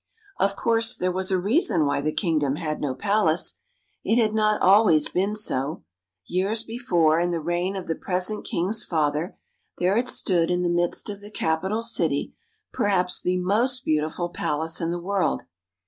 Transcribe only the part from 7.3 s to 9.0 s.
reign of the present king's